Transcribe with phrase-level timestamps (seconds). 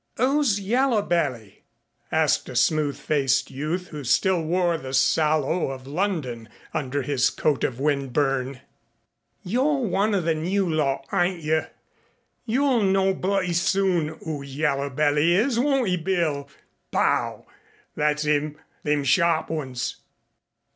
[0.19, 1.61] "'Oo's Yaller belly?"
[2.11, 7.63] asked a smooth faced youth who still wore the sallow of London under his coat
[7.63, 8.61] of windburn.
[9.43, 11.69] "You're one of the new lot, ayn't yer?
[12.47, 16.49] You'll know b y soon 'oo Yaller belly is, won't 'e, Bill?
[16.89, 17.45] Pow!
[17.95, 19.97] That's 'im them sharp ones."